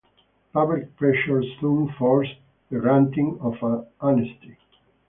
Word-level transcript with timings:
Public 0.51 0.95
pressure 0.95 1.43
soon 1.59 1.93
forced 1.99 2.33
the 2.71 2.79
granting 2.79 3.37
of 3.39 3.61
an 3.61 3.85
amnesty. 4.01 4.57